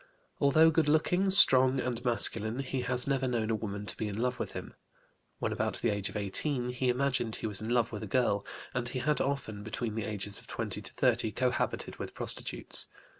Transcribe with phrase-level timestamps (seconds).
[0.39, 4.17] Although good looking, strong, and masculine, he has never known a woman to be in
[4.17, 4.73] love with him.
[5.37, 8.43] When about the age of 18 he imagined he was in love with a girl;
[8.73, 12.87] and he had often, between the ages of 20 to 30, cohabited with prostitutes.